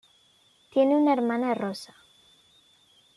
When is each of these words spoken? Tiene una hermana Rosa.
Tiene 0.71 0.95
una 0.95 1.13
hermana 1.13 1.53
Rosa. 1.53 1.95